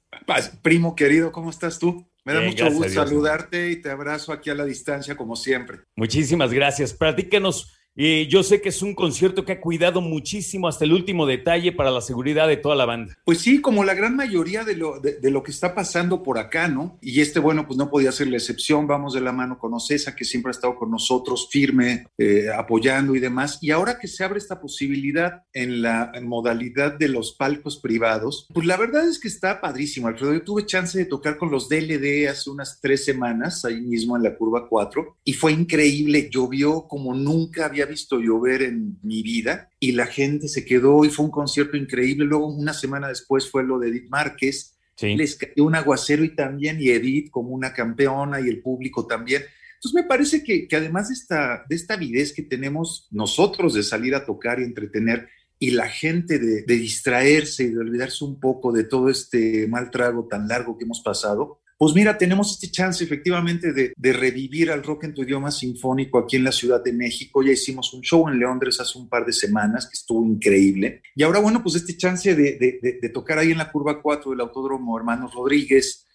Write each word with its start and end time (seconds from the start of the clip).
primo 0.63 0.95
querido, 0.95 1.31
¿cómo 1.31 1.51
estás 1.51 1.77
tú? 1.77 2.09
Me 2.25 2.33
da 2.33 2.41
mucho 2.41 2.65
gusto 2.71 2.89
saludarte 2.89 3.69
y 3.69 3.79
te 3.79 3.91
abrazo 3.91 4.33
aquí 4.33 4.49
a 4.49 4.55
la 4.55 4.65
distancia, 4.65 5.15
como 5.15 5.35
siempre. 5.35 5.81
Muchísimas 5.95 6.51
gracias. 6.51 6.93
Platícanos 6.93 7.76
y 7.99 8.27
yo 8.27 8.43
sé 8.43 8.61
que 8.61 8.69
es 8.69 8.83
un 8.83 8.93
concierto 8.93 9.43
que 9.43 9.53
ha 9.53 9.59
cuidado 9.59 10.01
muchísimo 10.01 10.67
hasta 10.67 10.85
el 10.85 10.93
último 10.93 11.25
detalle 11.25 11.71
para 11.71 11.89
la 11.89 12.01
seguridad 12.01 12.47
de 12.47 12.57
toda 12.57 12.75
la 12.75 12.85
banda. 12.85 13.17
Pues 13.25 13.39
sí, 13.39 13.59
como 13.59 13.83
la 13.83 13.95
gran 13.95 14.15
mayoría 14.15 14.63
de 14.63 14.75
lo, 14.75 14.99
de, 14.99 15.17
lo 15.31 15.41
que 15.41 15.49
está 15.49 15.73
pasando 15.73 16.21
por 16.21 16.37
acá, 16.37 16.67
¿no? 16.67 16.99
Y 17.01 17.21
este, 17.21 17.39
bueno, 17.39 17.65
pues 17.65 17.75
no 17.75 17.89
podía 17.89 18.11
ser 18.11 18.27
la 18.27 18.37
excepción. 18.37 18.85
Vamos 18.85 19.15
de 19.15 19.21
la 19.21 19.31
mano 19.31 19.57
con 19.57 19.73
Ocesa, 19.73 20.15
que 20.15 20.25
siempre 20.25 20.51
ha 20.51 20.51
estado 20.51 20.75
con 20.75 20.91
nosotros, 20.91 21.49
firme, 21.51 22.05
eh, 22.19 22.49
apoyando 22.55 23.15
y 23.15 23.19
demás. 23.19 23.57
Y 23.61 23.71
ahora 23.71 23.97
que 23.97 24.07
se 24.07 24.23
abre 24.23 24.37
esta 24.37 24.61
posibilidad 24.61 25.43
en 25.51 25.81
la 25.81 26.11
modalidad 26.21 26.93
de 26.93 27.07
los 27.07 27.33
palcos 27.33 27.77
privados, 27.77 28.47
pues 28.53 28.67
la 28.67 28.77
verdad 28.77 29.07
es 29.07 29.19
que 29.19 29.27
está 29.27 29.59
padrísimo, 29.59 30.07
Alfredo. 30.07 30.33
Yo 30.33 30.43
tuve 30.43 30.67
chance 30.67 30.95
de 30.99 31.05
tocar 31.05 31.37
con 31.37 31.49
los 31.49 31.67
DLD 31.67 32.27
hace 32.29 32.51
unas 32.51 32.79
tres 32.79 33.03
semanas, 33.05 33.65
ahí 33.65 33.81
mismo 33.81 34.15
en 34.15 34.21
la 34.21 34.35
curva 34.35 34.67
4, 34.69 35.17
y 35.23 35.33
fue 35.33 35.51
increíble. 35.51 36.29
Llovió 36.31 36.87
como 36.87 37.15
nunca 37.15 37.65
había 37.65 37.86
visto 37.87 38.19
llover 38.19 38.61
en 38.61 38.99
mi 39.01 39.23
vida 39.23 39.69
y 39.79 39.93
la 39.93 40.05
gente 40.05 40.47
se 40.47 40.65
quedó 40.65 41.03
y 41.05 41.09
fue 41.09 41.25
un 41.25 41.31
concierto 41.31 41.77
increíble. 41.77 42.25
Luego, 42.25 42.47
una 42.47 42.73
semana 42.73 43.07
después 43.07 43.49
fue 43.49 43.63
lo 43.63 43.79
de 43.79 43.89
Edith 43.89 44.09
Márquez. 44.09 44.77
Les 44.99 45.35
cayó 45.35 45.65
un 45.65 45.75
aguacero 45.75 46.23
y 46.23 46.35
también, 46.35 46.81
y 46.81 46.89
Edith 46.89 47.29
como 47.29 47.49
una 47.49 47.73
campeona 47.73 48.41
y 48.41 48.47
el 48.47 48.61
público 48.61 49.05
también. 49.05 49.43
Entonces 49.75 49.93
me 49.93 50.07
parece 50.07 50.43
que, 50.43 50.67
que 50.67 50.75
además 50.75 51.09
de 51.09 51.13
esta, 51.13 51.65
de 51.69 51.75
esta 51.75 51.93
avidez 51.93 52.33
que 52.33 52.41
tenemos 52.41 53.07
nosotros 53.11 53.75
de 53.75 53.83
salir 53.83 54.15
a 54.15 54.25
tocar 54.25 54.59
y 54.59 54.63
entretener 54.63 55.29
y 55.59 55.71
la 55.71 55.87
gente 55.87 56.39
de, 56.39 56.63
de 56.63 56.75
distraerse 56.75 57.63
y 57.63 57.69
de 57.69 57.79
olvidarse 57.79 58.25
un 58.25 58.39
poco 58.39 58.71
de 58.71 58.83
todo 58.83 59.09
este 59.09 59.67
mal 59.67 59.91
trago 59.91 60.27
tan 60.27 60.47
largo 60.47 60.77
que 60.77 60.85
hemos 60.85 61.01
pasado, 61.01 61.61
pues 61.77 61.93
mira, 61.93 62.17
tenemos 62.17 62.53
este 62.53 62.71
chance 62.71 63.03
efectivamente 63.03 63.71
de, 63.71 64.13
revivir 64.13 64.71
al 64.71 64.81
rock 64.83 65.03
en 65.03 65.13
tu 65.13 65.21
idioma 65.21 65.51
sinfónico 65.51 66.17
aquí 66.17 66.35
en 66.35 66.43
la 66.43 66.51
Ciudad 66.51 66.83
de 66.83 66.91
México. 66.91 67.43
Ya 67.43 67.51
hicimos 67.51 67.93
un 67.93 68.01
show 68.01 68.27
en 68.27 68.39
Londres 68.39 68.79
hace 68.79 68.97
un 68.97 69.07
par 69.07 69.27
de 69.27 69.33
semanas 69.33 69.85
que 69.85 69.93
estuvo 69.93 70.25
increíble. 70.25 71.03
Y 71.15 71.21
ahora, 71.21 71.39
bueno, 71.39 71.61
pues 71.61 71.75
este 71.75 71.95
chance 71.95 72.33
de, 72.33 73.11
tocar 73.13 73.37
ahí 73.37 73.51
en 73.51 73.59
la 73.59 73.71
curva 73.71 74.01
4 74.01 74.31
del 74.31 74.41
Autódromo 74.41 74.97
Hermanos 74.97 75.35
Rodríguez, 75.35 76.07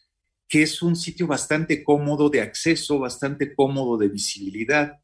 que 0.49 0.63
es 0.63 0.83
un 0.83 0.97
sitio 0.97 1.29
bastante 1.29 1.85
cómodo 1.85 2.29
de 2.29 2.41
acceso, 2.41 2.99
bastante 2.99 3.55
cómodo 3.55 3.97
de 3.97 4.09
visibilidad. 4.09 4.99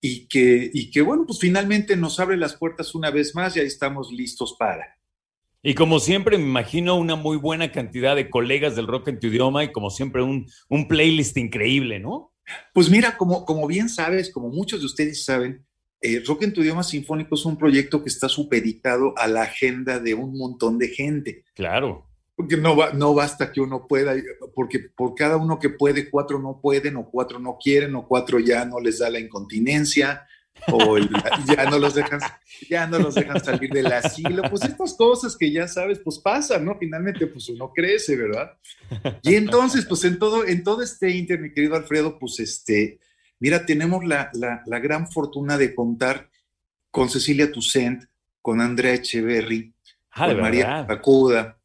Y 0.00 0.26
que, 0.28 0.70
y 0.72 0.90
que, 0.90 1.02
bueno, 1.02 1.26
pues 1.26 1.38
finalmente 1.38 1.94
nos 1.94 2.18
abre 2.20 2.38
las 2.38 2.56
puertas 2.56 2.94
una 2.94 3.10
vez 3.10 3.34
más 3.34 3.54
y 3.56 3.60
ahí 3.60 3.66
estamos 3.66 4.10
listos 4.10 4.56
para. 4.58 4.93
Y 5.66 5.74
como 5.74 5.98
siempre, 5.98 6.36
me 6.36 6.44
imagino 6.44 6.94
una 6.96 7.16
muy 7.16 7.38
buena 7.38 7.72
cantidad 7.72 8.14
de 8.14 8.28
colegas 8.28 8.76
del 8.76 8.86
rock 8.86 9.08
en 9.08 9.18
tu 9.18 9.28
idioma 9.28 9.64
y 9.64 9.72
como 9.72 9.88
siempre 9.88 10.22
un, 10.22 10.46
un 10.68 10.86
playlist 10.86 11.38
increíble, 11.38 11.98
¿no? 11.98 12.34
Pues 12.74 12.90
mira, 12.90 13.16
como, 13.16 13.46
como 13.46 13.66
bien 13.66 13.88
sabes, 13.88 14.30
como 14.30 14.50
muchos 14.50 14.80
de 14.80 14.86
ustedes 14.86 15.24
saben, 15.24 15.64
eh, 16.02 16.22
Rock 16.26 16.42
en 16.42 16.52
tu 16.52 16.60
idioma 16.60 16.82
sinfónico 16.82 17.34
es 17.34 17.46
un 17.46 17.56
proyecto 17.56 18.02
que 18.02 18.10
está 18.10 18.28
supeditado 18.28 19.14
a 19.16 19.26
la 19.26 19.44
agenda 19.44 19.98
de 19.98 20.12
un 20.12 20.36
montón 20.36 20.78
de 20.78 20.88
gente. 20.88 21.44
Claro. 21.54 22.06
Porque 22.36 22.58
no, 22.58 22.76
va, 22.76 22.92
no 22.92 23.14
basta 23.14 23.50
que 23.50 23.62
uno 23.62 23.86
pueda, 23.88 24.14
porque 24.54 24.80
por 24.94 25.14
cada 25.14 25.38
uno 25.38 25.58
que 25.58 25.70
puede, 25.70 26.10
cuatro 26.10 26.38
no 26.38 26.60
pueden, 26.60 26.96
o 26.96 27.08
cuatro 27.10 27.38
no 27.38 27.56
quieren, 27.58 27.94
o 27.94 28.06
cuatro 28.06 28.38
ya 28.38 28.66
no 28.66 28.80
les 28.80 28.98
da 28.98 29.08
la 29.08 29.18
incontinencia, 29.18 30.26
o 30.72 30.98
ya 30.98 31.68
no 31.68 31.78
los 31.78 31.94
dejan, 31.94 32.20
ya 32.68 32.86
no 32.86 32.98
los 32.98 33.14
dejan 33.14 33.42
salir 33.42 33.70
del 33.70 33.92
asilo, 33.92 34.42
pues 34.48 34.64
estas 34.64 34.94
cosas 34.94 35.36
que 35.36 35.50
ya 35.50 35.68
sabes, 35.68 35.98
pues 35.98 36.18
pasan, 36.18 36.64
¿no? 36.64 36.76
Finalmente, 36.78 37.26
pues 37.26 37.48
uno 37.48 37.72
crece, 37.74 38.16
¿verdad? 38.16 38.56
Y 39.22 39.34
entonces, 39.34 39.84
pues 39.86 40.04
en 40.04 40.18
todo, 40.18 40.46
en 40.46 40.62
todo 40.62 40.82
este 40.82 41.10
inter, 41.10 41.40
mi 41.40 41.52
querido 41.52 41.76
Alfredo, 41.76 42.18
pues 42.18 42.40
este, 42.40 42.98
mira, 43.38 43.66
tenemos 43.66 44.04
la, 44.04 44.30
la, 44.34 44.78
gran 44.78 45.10
fortuna 45.10 45.58
de 45.58 45.74
contar 45.74 46.30
con 46.90 47.08
Cecilia 47.08 47.50
Toussaint, 47.50 48.04
con 48.40 48.60
Andrea 48.60 48.94
Echeverry, 48.94 49.74
ah, 50.12 50.28
con 50.28 50.40
María 50.40 50.86
Pacuda, 50.86 51.58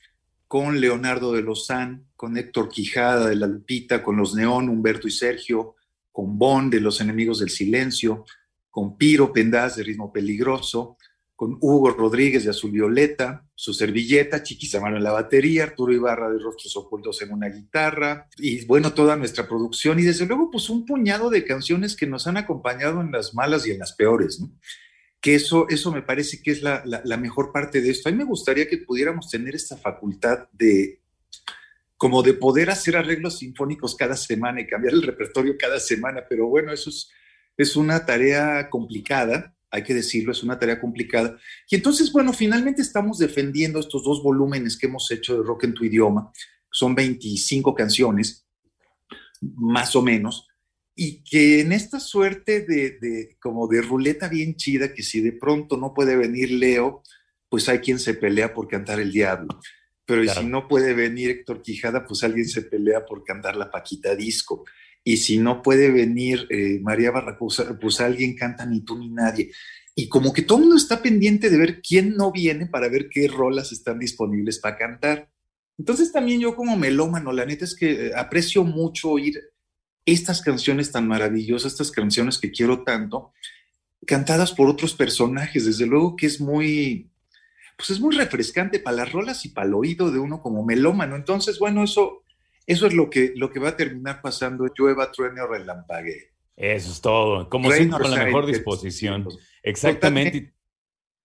con 0.47 0.81
Leonardo 0.81 1.33
de 1.33 1.41
Lozán, 1.41 2.07
con 2.15 2.37
Héctor 2.37 2.69
Quijada 2.69 3.29
de 3.29 3.35
La 3.35 3.47
Lupita, 3.47 4.01
con 4.01 4.17
los 4.17 4.33
Neón, 4.33 4.67
Humberto 4.67 5.07
y 5.07 5.11
Sergio, 5.11 5.75
con 6.11 6.37
Bon 6.39 6.69
de 6.69 6.81
Los 6.81 6.99
Enemigos 7.01 7.39
del 7.39 7.49
Silencio, 7.49 8.25
con 8.69 8.97
Piro 8.97 9.33
Pendaz 9.33 9.75
de 9.75 9.83
Ritmo 9.83 10.11
Peligroso, 10.11 10.97
con 11.35 11.57
Hugo 11.61 11.91
Rodríguez 11.91 12.43
de 12.43 12.49
Azul 12.49 12.71
Violeta, 12.71 13.45
su 13.55 13.73
servilleta, 13.73 14.43
Chiquizamano 14.43 14.97
en 14.97 15.03
la 15.03 15.13
batería, 15.13 15.63
Arturo 15.63 15.93
Ibarra 15.93 16.29
de 16.29 16.37
Rostros 16.39 16.75
Ocultos 16.75 17.21
en 17.21 17.31
una 17.31 17.47
guitarra, 17.47 18.27
y 18.37 18.65
bueno, 18.65 18.93
toda 18.93 19.15
nuestra 19.15 19.47
producción, 19.47 19.99
y 19.99 20.03
desde 20.03 20.25
luego, 20.25 20.51
pues 20.51 20.69
un 20.69 20.85
puñado 20.85 21.29
de 21.29 21.45
canciones 21.45 21.95
que 21.95 22.07
nos 22.07 22.27
han 22.27 22.35
acompañado 22.35 22.99
en 23.01 23.11
las 23.11 23.33
malas 23.33 23.65
y 23.65 23.71
en 23.71 23.79
las 23.79 23.93
peores. 23.93 24.43
Que 25.21 25.35
eso, 25.35 25.67
eso 25.69 25.91
me 25.91 26.01
parece 26.01 26.41
que 26.41 26.51
es 26.51 26.61
la, 26.61 26.83
la 26.85 27.17
mejor 27.17 27.51
parte 27.51 27.81
de 27.81 27.89
esto. 27.89 28.09
A 28.09 28.11
mí 28.11 28.17
me 28.17 28.23
gustaría 28.25 28.67
que 28.67 28.77
pudiéramos 28.77 29.29
tener 29.29 29.55
esta 29.55 29.77
facultad 29.77 30.47
de, 30.51 30.99
como 31.99 32.23
de 32.23 32.33
poder 32.33 32.69
hacer 32.69 32.95
arreglos 32.95 33.39
sinfónicos 33.39 33.93
cada 33.93 34.15
semana 34.15 34.61
y 34.61 34.67
cambiar 34.67 34.93
el 34.93 35.03
repertorio 35.03 35.55
cada 35.59 35.81
semana, 35.81 36.23
pero 36.29 36.47
bueno, 36.47 36.71
eso 36.71 36.89
es 36.89 37.11
es 37.59 37.75
una 37.75 38.05
tarea 38.05 38.69
complicada, 38.69 39.53
hay 39.69 39.83
que 39.83 39.93
decirlo, 39.93 40.31
es 40.31 40.43
una 40.43 40.57
tarea 40.57 40.79
complicada. 40.79 41.37
Y 41.69 41.75
entonces, 41.75 42.09
bueno, 42.09 42.31
finalmente 42.31 42.81
estamos 42.81 43.17
defendiendo 43.17 43.81
estos 43.81 44.01
dos 44.05 44.23
volúmenes 44.23 44.77
que 44.77 44.87
hemos 44.87 45.11
hecho 45.11 45.35
de 45.35 45.43
Rock 45.43 45.65
en 45.65 45.73
tu 45.73 45.83
idioma, 45.83 46.31
son 46.71 46.95
25 46.95 47.75
canciones, 47.75 48.47
más 49.41 49.93
o 49.97 50.01
menos, 50.01 50.47
y 50.95 51.21
que 51.21 51.59
en 51.59 51.73
esta 51.73 51.99
suerte 51.99 52.61
de, 52.61 53.37
como 53.41 53.67
de 53.67 53.81
ruleta 53.81 54.29
bien 54.29 54.55
chida, 54.55 54.93
que 54.93 55.03
si 55.03 55.19
de 55.19 55.33
pronto 55.33 55.75
no 55.75 55.93
puede 55.93 56.15
venir 56.15 56.51
Leo, 56.51 57.03
pues 57.49 57.67
hay 57.67 57.79
quien 57.79 57.99
se 57.99 58.13
pelea 58.13 58.53
por 58.53 58.69
cantar 58.69 59.01
el 59.01 59.11
diablo. 59.11 59.59
Pero 60.05 60.25
si 60.33 60.45
no 60.45 60.67
puede 60.67 60.93
venir 60.93 61.29
Héctor 61.29 61.61
Quijada, 61.61 62.05
pues 62.05 62.23
alguien 62.23 62.47
se 62.47 62.61
pelea 62.61 63.05
por 63.05 63.23
cantar 63.23 63.57
la 63.57 63.69
Paquita 63.69 64.15
Disco 64.15 64.63
y 65.09 65.17
si 65.17 65.39
no 65.39 65.63
puede 65.63 65.89
venir 65.89 66.45
eh, 66.51 66.79
María 66.83 67.09
Barracusa, 67.09 67.79
pues 67.79 67.99
alguien 67.99 68.35
canta 68.35 68.63
ni 68.67 68.81
tú 68.81 68.95
ni 68.95 69.09
nadie. 69.09 69.49
Y 69.95 70.07
como 70.07 70.31
que 70.31 70.43
todo 70.43 70.59
el 70.59 70.65
mundo 70.65 70.77
está 70.77 71.01
pendiente 71.01 71.49
de 71.49 71.57
ver 71.57 71.81
quién 71.81 72.15
no 72.15 72.31
viene 72.31 72.67
para 72.67 72.89
ver 72.89 73.09
qué 73.09 73.27
rolas 73.27 73.71
están 73.71 73.97
disponibles 73.97 74.59
para 74.59 74.77
cantar. 74.77 75.31
Entonces 75.79 76.11
también 76.11 76.41
yo 76.41 76.55
como 76.55 76.77
melómano, 76.77 77.31
la 77.31 77.47
neta 77.47 77.65
es 77.65 77.75
que 77.75 77.89
eh, 77.89 78.11
aprecio 78.15 78.63
mucho 78.63 79.09
oír 79.09 79.41
estas 80.05 80.43
canciones 80.43 80.91
tan 80.91 81.07
maravillosas, 81.07 81.71
estas 81.71 81.89
canciones 81.89 82.37
que 82.37 82.51
quiero 82.51 82.83
tanto, 82.83 83.33
cantadas 84.05 84.51
por 84.51 84.69
otros 84.69 84.93
personajes. 84.93 85.65
Desde 85.65 85.87
luego 85.87 86.17
que 86.17 86.27
es 86.27 86.39
muy, 86.39 87.09
pues 87.75 87.89
es 87.89 87.99
muy 87.99 88.15
refrescante 88.15 88.77
para 88.77 88.97
las 88.97 89.11
rolas 89.11 89.43
y 89.43 89.49
para 89.49 89.65
el 89.65 89.73
oído 89.73 90.11
de 90.11 90.19
uno 90.19 90.39
como 90.39 90.63
melómano. 90.63 91.15
Entonces, 91.15 91.57
bueno, 91.57 91.83
eso 91.83 92.25
eso 92.69 92.85
es 92.85 92.93
lo 92.93 93.09
que, 93.09 93.33
lo 93.35 93.49
que 93.49 93.59
va 93.59 93.69
a 93.69 93.75
terminar 93.75 94.21
pasando, 94.21 94.67
llueva, 94.77 95.11
truene 95.11 95.41
o 95.41 95.47
relampague. 95.47 96.33
Eso 96.55 96.91
es 96.91 97.01
todo, 97.01 97.49
como 97.49 97.71
siempre 97.71 97.97
con 97.99 98.11
la 98.11 98.23
mejor 98.23 98.45
disposición. 98.45 99.27
Exactamente. 99.63 100.53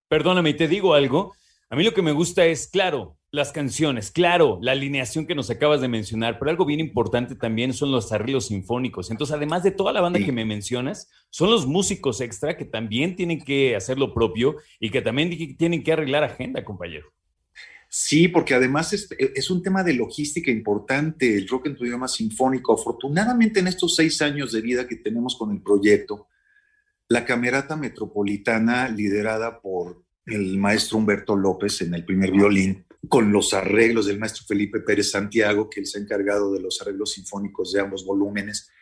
Perdóname, 0.09 0.50
y 0.50 0.54
te 0.54 0.69
digo 0.69 0.94
algo. 0.94 1.34
A 1.68 1.77
mí 1.77 1.84
lo 1.84 1.92
que 1.92 2.01
me 2.01 2.13
gusta 2.13 2.47
es, 2.47 2.66
claro, 2.66 3.18
las 3.30 3.53
canciones, 3.53 4.10
claro, 4.10 4.59
la 4.63 4.72
alineación 4.72 5.27
que 5.27 5.34
nos 5.34 5.51
acabas 5.51 5.83
de 5.83 5.89
mencionar, 5.89 6.39
pero 6.39 6.51
algo 6.51 6.65
bien 6.65 6.80
importante 6.80 7.34
también 7.34 7.74
son 7.74 7.92
los 7.92 8.10
arreglos 8.10 8.47
sinfónicos. 8.47 9.10
Entonces, 9.10 9.36
además 9.36 9.63
de 9.63 9.72
toda 9.72 9.92
la 9.92 10.01
banda 10.01 10.21
que 10.21 10.33
me 10.33 10.47
mencionas, 10.47 11.10
son 11.28 11.51
los 11.51 11.66
músicos 11.66 12.22
extra 12.22 12.57
que 12.57 12.65
también 12.65 13.16
tienen 13.16 13.45
que 13.45 13.77
hacer 13.77 13.98
lo 13.98 14.15
propio 14.15 14.57
y 14.80 14.89
que 14.89 15.03
también 15.03 15.57
tienen 15.59 15.83
que 15.83 15.92
arreglar 15.92 16.24
agenda, 16.24 16.65
compañero. 16.65 17.13
Sí, 17.96 18.26
porque 18.26 18.54
además 18.54 18.92
es, 18.92 19.50
un 19.50 19.62
tema 19.62 19.84
de 19.84 19.94
logística 19.94 20.50
importante, 20.50 21.36
el 21.36 21.46
rock 21.46 21.66
en 21.66 21.76
tu 21.76 21.84
idioma 21.84 22.08
sinfónico. 22.08 22.74
Afortunadamente 22.74 23.60
en 23.60 23.68
estos 23.68 23.94
seis 23.94 24.20
años 24.20 24.50
de 24.50 24.62
vida 24.62 24.88
que 24.88 24.96
tenemos 24.96 25.36
con 25.36 25.52
el 25.52 25.62
proyecto, 25.62 26.26
la 27.06 27.24
Camerata 27.24 27.76
Metropolitana, 27.76 28.88
liderada 28.88 29.60
por 29.60 30.02
el 30.26 30.58
maestro 30.58 30.98
Humberto 30.98 31.36
López 31.36 31.82
en 31.82 31.94
el 31.94 32.04
primer 32.04 32.32
violín, 32.32 32.84
con 33.08 33.30
los 33.30 33.54
arreglos 33.54 34.06
del 34.06 34.18
maestro 34.18 34.44
Felipe 34.44 34.80
Pérez 34.80 35.12
Santiago, 35.12 35.70
que 35.70 35.78
él 35.78 35.86
se 35.86 35.98
ha 35.98 36.02
encargado 36.02 36.52
de 36.52 36.58
los 36.58 36.80
arreglos 36.82 37.12
sinfónicos 37.12 37.72
de 37.72 37.80
ambos 37.80 38.04
volúmenes, 38.04 38.72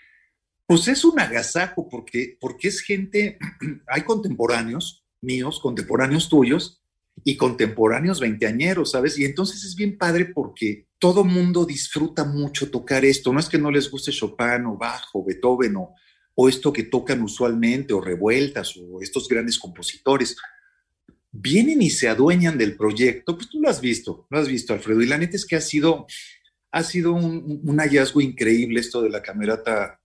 pues 0.67 0.89
es 0.89 1.05
un 1.05 1.21
agasajo 1.21 1.87
porque, 1.87 2.39
porque 2.41 2.69
es 2.69 2.81
gente, 2.81 3.39
hay 3.89 4.05
contemporáneos 4.05 5.05
míos, 5.21 5.61
contemporáneos 5.61 6.31
tuyos, 6.31 6.82
y 7.25 7.37
contemporáneos 7.37 8.21
veinteañeros, 8.21 8.93
¿sabes? 8.93 9.19
Y 9.19 9.25
entonces 9.25 9.65
es 9.65 9.77
bien 9.77 9.97
padre 9.97 10.27
porque 10.27 10.89
todo 10.99 11.25
mundo 11.25 11.65
disfruta 11.65 12.25
mucho 12.25 12.71
tocar 12.71 13.05
esto. 13.05 13.33
No 13.33 13.41
es 13.41 13.49
que 13.49 13.59
no 13.59 13.71
les 13.71 13.91
guste 13.91 14.13
Chopin 14.13 14.67
o 14.67 14.77
Bach 14.77 15.09
o 15.13 15.25
Beethoven 15.25 15.77
o, 15.77 15.95
o 16.35 16.49
esto 16.49 16.73
que 16.73 16.85
tocan 16.85 17.23
usualmente 17.23 17.93
o 17.93 18.01
revueltas 18.01 18.77
o 18.77 19.01
estos 19.01 19.29
grandes 19.29 19.59
compositores. 19.59 20.37
Vienen 21.31 21.81
y 21.83 21.91
se 21.91 22.09
adueñan 22.09 22.59
del 22.59 22.77
proyecto, 22.77 23.37
pues 23.37 23.49
tú 23.49 23.61
lo 23.61 23.69
has 23.69 23.81
visto, 23.81 24.27
lo 24.31 24.39
has 24.39 24.49
visto, 24.49 24.73
Alfredo. 24.73 25.03
Y 25.03 25.07
la 25.07 25.19
neta 25.19 25.37
es 25.37 25.47
que 25.47 25.57
ha 25.57 25.61
sido, 25.61 26.07
ha 26.71 26.83
sido 26.83 27.13
un, 27.13 27.61
un 27.65 27.79
hallazgo 27.79 28.21
increíble 28.21 28.81
esto 28.81 29.01
de 29.03 29.11
la 29.11 29.23
camerata 29.23 30.01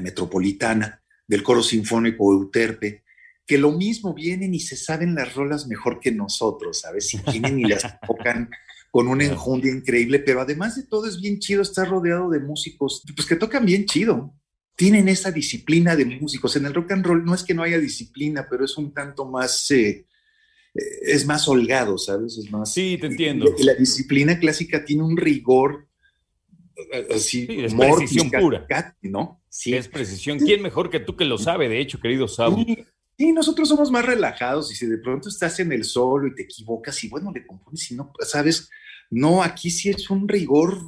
metropolitana, 0.00 1.02
del 1.26 1.42
coro 1.42 1.62
sinfónico 1.62 2.32
Euterpe, 2.32 3.01
que 3.46 3.58
lo 3.58 3.72
mismo 3.72 4.14
vienen 4.14 4.54
y 4.54 4.60
se 4.60 4.76
saben 4.76 5.14
las 5.14 5.34
rolas 5.34 5.66
mejor 5.66 6.00
que 6.00 6.12
nosotros, 6.12 6.80
¿sabes? 6.80 7.08
Si 7.08 7.18
vienen 7.18 7.58
y 7.60 7.64
las 7.64 7.82
tocan 8.06 8.50
con 8.90 9.08
un 9.08 9.22
enjundia 9.22 9.72
increíble, 9.72 10.18
pero 10.18 10.40
además 10.40 10.76
de 10.76 10.84
todo 10.84 11.06
es 11.06 11.20
bien 11.20 11.38
chido 11.38 11.62
estar 11.62 11.88
rodeado 11.88 12.28
de 12.30 12.40
músicos, 12.40 13.02
pues 13.16 13.26
que 13.26 13.36
tocan 13.36 13.64
bien 13.64 13.86
chido. 13.86 14.34
Tienen 14.76 15.08
esa 15.08 15.30
disciplina 15.30 15.96
de 15.96 16.04
músicos. 16.04 16.56
En 16.56 16.66
el 16.66 16.74
rock 16.74 16.92
and 16.92 17.04
roll 17.04 17.24
no 17.24 17.34
es 17.34 17.42
que 17.42 17.54
no 17.54 17.62
haya 17.62 17.78
disciplina, 17.78 18.46
pero 18.48 18.64
es 18.64 18.76
un 18.76 18.92
tanto 18.92 19.26
más, 19.26 19.70
eh, 19.70 20.06
eh, 20.74 20.80
es 21.02 21.26
más 21.26 21.46
holgado, 21.48 21.98
¿sabes? 21.98 22.38
Es 22.38 22.50
más. 22.50 22.72
Sí, 22.72 22.98
te 23.00 23.06
entiendo. 23.06 23.54
Y 23.58 23.64
la 23.64 23.74
disciplina 23.74 24.38
clásica 24.38 24.84
tiene 24.84 25.02
un 25.02 25.16
rigor 25.16 25.88
eh, 26.92 27.08
así, 27.14 27.46
sí, 27.46 27.60
es 27.60 27.74
precisión 27.74 28.30
pura. 28.30 28.66
¿no? 29.02 29.42
Sí. 29.48 29.74
Es 29.74 29.88
precisión. 29.88 30.38
¿Quién 30.38 30.62
mejor 30.62 30.90
que 30.90 31.00
tú 31.00 31.16
que 31.16 31.24
lo 31.24 31.38
sabe, 31.38 31.68
de 31.68 31.80
hecho, 31.80 32.00
querido? 32.00 32.28
Sí, 32.28 32.84
nosotros 33.30 33.68
somos 33.68 33.90
más 33.90 34.04
relajados 34.04 34.72
y 34.72 34.74
si 34.74 34.86
de 34.86 34.98
pronto 34.98 35.28
estás 35.28 35.60
en 35.60 35.70
el 35.70 35.84
solo 35.84 36.26
y 36.26 36.34
te 36.34 36.42
equivocas 36.42 37.04
y 37.04 37.08
bueno, 37.08 37.30
le 37.32 37.46
compones 37.46 37.90
y 37.90 37.94
no, 37.94 38.12
sabes, 38.20 38.70
no, 39.10 39.42
aquí 39.42 39.70
sí 39.70 39.90
es 39.90 40.10
un 40.10 40.26
rigor, 40.26 40.78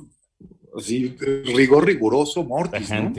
así, 0.76 1.14
rigor 1.18 1.86
riguroso, 1.86 2.42
mortis, 2.42 2.90
¿no? 2.90 3.12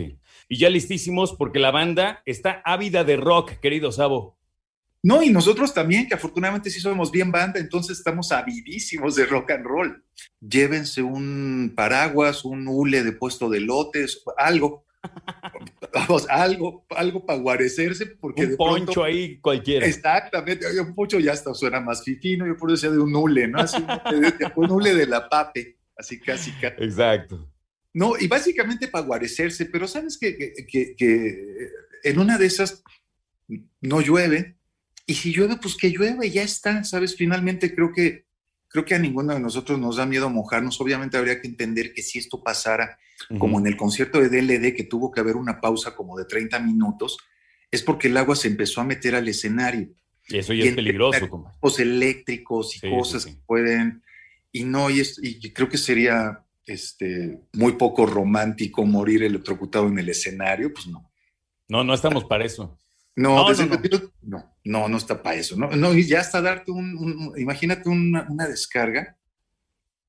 Y 0.50 0.58
ya 0.58 0.70
listísimos 0.70 1.34
porque 1.34 1.60
la 1.60 1.72
banda 1.72 2.22
está 2.26 2.62
ávida 2.66 3.04
de 3.04 3.16
rock, 3.16 3.60
querido 3.62 3.92
Sabo. 3.92 4.38
No, 5.04 5.22
y 5.22 5.30
nosotros 5.30 5.72
también, 5.72 6.08
que 6.08 6.16
afortunadamente 6.16 6.72
sí 6.72 6.80
somos 6.80 7.12
bien 7.12 7.32
banda, 7.32 7.60
entonces 7.60 8.00
estamos 8.00 8.32
avidísimos 8.32 9.14
de 9.14 9.28
rock 9.28 9.52
and 9.52 9.64
roll. 9.64 10.04
Llévense 10.42 11.04
un 11.04 11.74
paraguas, 11.76 12.44
un 12.44 12.68
hule 12.68 13.04
de 13.04 13.12
puesto 13.12 13.48
de 13.48 13.60
lotes, 13.60 14.24
algo 14.36 14.84
vamos, 15.94 16.28
algo, 16.30 16.86
algo 16.90 17.26
para 17.26 17.40
guarecerse, 17.40 18.06
porque 18.06 18.46
un 18.46 18.58
poncho 18.58 19.04
ahí 19.04 19.40
cualquiera. 19.40 19.86
Exactamente, 19.86 20.66
un 20.80 20.94
poncho 20.94 21.20
ya 21.20 21.34
hasta 21.34 21.54
suena 21.54 21.80
más 21.80 22.04
fifino, 22.04 22.46
yo 22.46 22.58
por 22.58 22.72
decía 22.72 22.92
de 22.92 23.00
un 23.00 23.16
hule, 23.16 23.48
¿no? 23.48 23.60
Así, 23.60 23.84
un 24.56 24.72
hule 24.72 24.94
de 24.94 25.08
la 25.08 25.28
pape, 25.30 25.78
así 25.98 26.20
casi. 26.20 26.52
Exacto. 26.62 27.50
No, 27.94 28.14
y 28.20 28.28
básicamente 28.28 28.88
para 28.88 29.06
guarecerse, 29.06 29.66
pero 29.66 29.88
sabes 29.88 30.18
que, 30.18 30.36
que, 30.38 30.96
que, 30.96 31.70
en 32.04 32.20
una 32.20 32.38
de 32.38 32.46
esas 32.46 32.84
no 33.82 34.02
llueve, 34.02 34.58
y 35.08 35.14
si 35.14 35.32
llueve, 35.32 35.58
pues 35.62 35.76
que 35.78 35.92
llueve, 35.92 36.30
ya 36.30 36.44
está, 36.44 36.84
¿sabes? 36.84 37.16
Finalmente 37.16 37.74
creo 37.74 37.94
que 37.94 38.26
creo 38.76 38.84
que 38.84 38.96
a 38.96 39.00
ninguno 39.00 39.34
de 39.34 39.40
nosotros 39.40 39.80
nos 39.80 39.96
da 39.96 40.06
miedo 40.06 40.30
mojarnos. 40.30 40.82
Obviamente 40.82 41.16
habría 41.16 41.40
que 41.40 41.48
entender 41.48 41.94
que 41.94 42.02
si 42.02 42.20
esto 42.20 42.44
pasara, 42.44 43.00
como 43.40 43.60
en 43.60 43.68
el 43.68 43.78
concierto 43.78 44.20
de 44.20 44.30
DLD, 44.30 44.76
que 44.76 44.84
tuvo 44.84 45.12
que 45.12 45.20
haber 45.20 45.36
una 45.36 45.62
pausa 45.62 45.96
como 45.96 46.18
de 46.18 46.26
30 46.26 46.60
minutos, 46.60 47.18
es 47.72 47.82
porque 47.82 48.08
el 48.08 48.18
agua 48.18 48.36
se 48.36 48.48
empezó 48.48 48.82
a 48.82 48.86
meter 48.86 49.16
al 49.16 49.28
escenario. 49.28 49.90
Y 50.28 50.38
eso 50.38 50.54
ya 50.54 50.66
es 50.66 50.76
peligroso. 50.76 51.54
Los 51.62 51.80
eléctricos 51.80 52.76
y 52.76 52.90
cosas 52.90 53.26
que 53.26 53.36
pueden. 53.46 54.04
Y 54.52 54.64
no, 54.64 54.90
y, 54.90 55.02
y 55.22 55.52
creo 55.52 55.70
que 55.70 55.78
sería 55.78 56.46
este, 56.66 57.42
muy 57.54 57.74
poco 57.74 58.06
romántico 58.06 58.86
morir 58.86 59.24
electrocutado 59.24 59.88
en 59.88 60.00
el 60.00 60.10
escenario, 60.10 60.74
pues 60.74 60.88
no. 60.88 61.12
No, 61.68 61.84
no 61.84 61.94
estamos 61.94 62.26
para 62.26 62.46
eso. 62.46 62.80
No, 63.16 63.36
no, 64.22 64.54
no, 64.64 64.90
no, 64.90 64.98
está 64.98 65.24
para 65.24 65.38
eso. 65.38 65.56
No, 65.56 65.70
no, 65.72 65.94
y 65.94 66.06
ya 66.06 66.20
hasta 66.20 66.42
darte 66.42 66.72
un, 66.72 67.34
imagínate 67.38 67.88
una, 67.88 68.48
descarga 68.48 69.18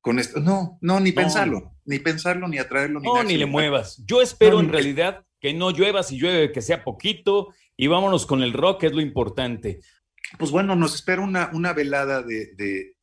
con 0.06 0.20
esto. 0.20 0.38
No, 0.38 0.78
no, 0.82 1.00
ni 1.00 1.10
pensarlo, 1.10 1.74
ni 1.84 1.98
pensarlo, 1.98 2.46
ni 2.46 2.58
atraerlo, 2.58 3.00
ni 3.00 3.06
No, 3.06 3.24
ni 3.24 3.36
le 3.36 3.46
muevas. 3.46 4.00
Yo 4.06 4.22
espero 4.22 4.60
en 4.60 4.68
realidad 4.68 5.24
que 5.40 5.52
no 5.52 5.72
llueva, 5.72 6.04
si 6.04 6.16
llueve 6.16 6.52
que 6.52 6.62
sea 6.62 6.84
poquito, 6.84 7.52
y 7.76 7.88
vámonos 7.88 8.24
con 8.24 8.44
el 8.44 8.52
rock, 8.52 8.82
que 8.82 8.86
es 8.86 8.92
lo 8.92 9.00
importante. 9.00 9.80
Pues 10.38 10.52
bueno, 10.52 10.76
nos 10.76 10.94
espera 10.94 11.22
una, 11.22 11.50
una 11.52 11.72
velada 11.72 12.22
de, 12.22 12.54
de, 12.54 12.94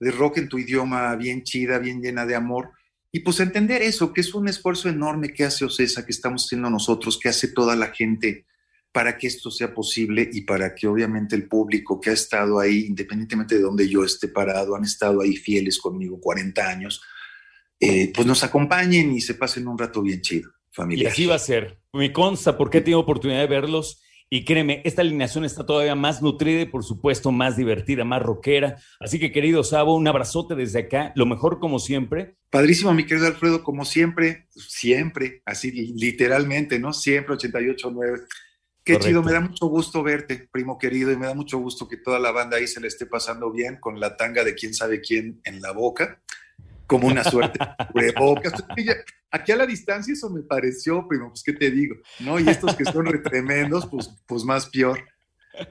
de 0.00 0.10
rock 0.10 0.38
en 0.38 0.48
tu 0.48 0.58
idioma 0.58 1.14
bien 1.14 1.44
chida, 1.44 1.78
bien 1.78 2.02
llena 2.02 2.26
de 2.26 2.34
amor. 2.34 2.72
Y 3.12 3.20
pues 3.20 3.38
entender 3.38 3.80
eso, 3.80 4.12
que 4.12 4.22
es 4.22 4.34
un 4.34 4.48
esfuerzo 4.48 4.88
enorme 4.88 5.32
que 5.32 5.44
hace 5.44 5.64
Ocesa, 5.64 6.04
que 6.04 6.10
estamos 6.10 6.46
haciendo 6.46 6.70
nosotros, 6.70 7.20
que 7.20 7.28
hace 7.28 7.52
toda 7.52 7.76
la 7.76 7.92
gente 7.92 8.46
para 8.92 9.16
que 9.16 9.26
esto 9.26 9.50
sea 9.50 9.72
posible 9.72 10.28
y 10.32 10.42
para 10.42 10.74
que 10.74 10.86
obviamente 10.86 11.34
el 11.34 11.48
público 11.48 11.98
que 11.98 12.10
ha 12.10 12.12
estado 12.12 12.60
ahí, 12.60 12.84
independientemente 12.86 13.54
de 13.56 13.62
donde 13.62 13.88
yo 13.88 14.04
esté 14.04 14.28
parado, 14.28 14.76
han 14.76 14.84
estado 14.84 15.22
ahí 15.22 15.36
fieles 15.36 15.78
conmigo 15.78 16.20
40 16.20 16.68
años, 16.68 17.00
eh, 17.80 18.12
pues 18.14 18.26
nos 18.26 18.44
acompañen 18.44 19.12
y 19.12 19.20
se 19.20 19.34
pasen 19.34 19.66
un 19.66 19.78
rato 19.78 20.02
bien 20.02 20.20
chido, 20.20 20.50
familia. 20.70 21.04
Y 21.04 21.06
así 21.06 21.26
va 21.26 21.36
a 21.36 21.40
ser. 21.40 21.80
Me 21.92 22.12
consta 22.12 22.56
porque 22.56 22.80
tengo 22.80 23.00
oportunidad 23.00 23.40
de 23.40 23.46
verlos. 23.46 24.02
Y 24.34 24.44
créeme, 24.44 24.80
esta 24.84 25.02
alineación 25.02 25.44
está 25.44 25.66
todavía 25.66 25.94
más 25.94 26.22
nutrida 26.22 26.62
y 26.62 26.66
por 26.66 26.84
supuesto 26.84 27.32
más 27.32 27.54
divertida, 27.54 28.02
más 28.04 28.22
rockera. 28.22 28.76
Así 28.98 29.18
que 29.18 29.30
querido 29.30 29.62
Sabo, 29.62 29.94
un 29.94 30.08
abrazote 30.08 30.54
desde 30.54 30.78
acá, 30.78 31.12
lo 31.16 31.26
mejor 31.26 31.58
como 31.58 31.78
siempre. 31.78 32.36
Padrísimo, 32.48 32.94
mi 32.94 33.04
querido 33.04 33.26
Alfredo, 33.26 33.62
como 33.62 33.84
siempre, 33.84 34.46
siempre, 34.50 35.42
así 35.44 35.70
literalmente, 35.70 36.78
¿no? 36.78 36.94
Siempre 36.94 37.34
88.9. 37.34 38.26
Qué 38.84 38.98
chido, 38.98 39.22
me 39.22 39.32
da 39.32 39.40
mucho 39.40 39.66
gusto 39.66 40.02
verte, 40.02 40.48
primo 40.50 40.76
querido, 40.76 41.12
y 41.12 41.16
me 41.16 41.26
da 41.26 41.34
mucho 41.34 41.58
gusto 41.58 41.86
que 41.86 41.96
toda 41.96 42.18
la 42.18 42.32
banda 42.32 42.56
ahí 42.56 42.66
se 42.66 42.80
le 42.80 42.88
esté 42.88 43.06
pasando 43.06 43.52
bien 43.52 43.76
con 43.76 44.00
la 44.00 44.16
tanga 44.16 44.42
de 44.42 44.54
quién 44.54 44.74
sabe 44.74 45.00
quién 45.00 45.40
en 45.44 45.62
la 45.62 45.70
boca, 45.70 46.20
como 46.88 47.06
una 47.06 47.22
suerte 47.22 47.60
de 47.94 48.12
boca. 48.18 48.52
Aquí 49.30 49.52
a 49.52 49.56
la 49.56 49.66
distancia 49.66 50.12
eso 50.12 50.30
me 50.30 50.42
pareció, 50.42 51.06
primo, 51.06 51.28
pues 51.28 51.44
qué 51.44 51.52
te 51.52 51.70
digo, 51.70 51.96
¿no? 52.20 52.40
Y 52.40 52.48
estos 52.48 52.74
que 52.74 52.84
son 52.84 53.06
re 53.06 53.18
tremendos, 53.18 53.86
pues, 53.86 54.10
pues 54.26 54.44
más 54.44 54.66
peor. 54.66 54.98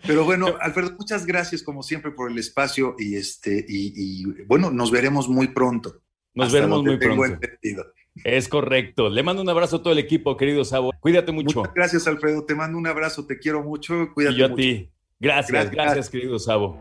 Pero 0.08 0.24
bueno, 0.24 0.56
Alfredo, 0.62 0.96
muchas 0.98 1.26
gracias 1.26 1.64
como 1.64 1.84
siempre 1.84 2.12
por 2.12 2.32
el 2.32 2.38
espacio 2.38 2.96
y 2.98 3.16
este 3.16 3.66
y, 3.68 4.24
bueno, 4.46 4.72
nos 4.72 4.90
veremos 4.90 5.28
muy 5.28 5.50
pronto. 5.50 6.02
Nos 6.34 6.54
veremos 6.54 6.84
muy 6.84 6.98
pronto. 6.98 7.26
Entendido. 7.26 7.92
Es 8.24 8.48
correcto. 8.48 9.10
Le 9.10 9.24
mando 9.24 9.42
un 9.42 9.50
abrazo 9.50 9.78
a 9.78 9.84
todo 9.84 9.94
el 9.94 10.00
equipo, 10.00 10.38
querido 10.38 10.64
Sabo. 10.66 10.92
Cuídate 11.00 11.32
mucho. 11.32 11.60
Muchas 11.60 11.74
gracias, 11.74 12.08
Alfredo. 12.08 12.46
Te 12.46 12.56
mando 12.56 12.78
un 12.78 12.88
abrazo. 12.88 13.26
Te 13.26 13.40
quiero 13.40 13.64
mucho. 13.64 14.10
Cuídate 14.14 14.36
y 14.36 14.40
yo 14.40 14.46
a 14.46 14.56
ti. 14.56 14.90
Gracias, 15.20 15.72
gracias, 15.72 16.10
querido 16.10 16.40
Sabo. 16.40 16.78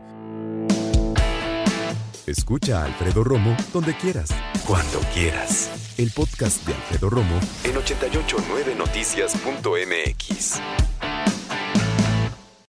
Escucha 2.27 2.81
a 2.81 2.85
Alfredo 2.85 3.23
Romo 3.23 3.55
donde 3.73 3.95
quieras. 3.95 4.29
Cuando 4.65 4.99
quieras. 5.13 5.93
El 5.97 6.11
podcast 6.11 6.65
de 6.65 6.73
Alfredo 6.73 7.09
Romo 7.09 7.39
en 7.63 7.75
889noticias.mx. 7.75 10.61